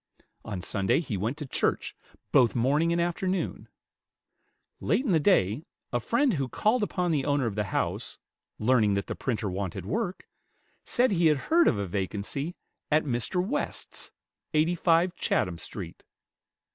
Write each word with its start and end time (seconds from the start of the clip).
On 0.43 0.63
Sunday 0.63 0.99
he 0.99 1.15
went 1.15 1.37
to 1.37 1.45
church, 1.45 1.95
both 2.31 2.55
morning 2.55 2.91
and 2.91 2.99
afternoon. 2.99 3.67
Late 4.79 5.05
in 5.05 5.11
the 5.11 5.19
day, 5.19 5.61
a 5.93 5.99
friend 5.99 6.33
who 6.33 6.47
called 6.49 6.81
upon 6.81 7.11
the 7.11 7.23
owner 7.23 7.45
of 7.45 7.53
the 7.53 7.65
house, 7.65 8.17
learning 8.57 8.95
that 8.95 9.05
the 9.05 9.13
printer 9.13 9.47
wanted 9.47 9.85
work, 9.85 10.27
said 10.83 11.11
he 11.11 11.27
had 11.27 11.37
heard 11.53 11.67
of 11.67 11.77
a 11.77 11.85
vacancy 11.85 12.55
at 12.89 13.03
Mr. 13.03 13.45
West's, 13.47 14.09
85 14.55 15.13
Chatham 15.15 15.59
Street. 15.59 16.03